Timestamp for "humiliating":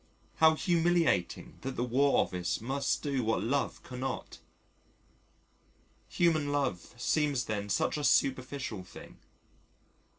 0.55-1.59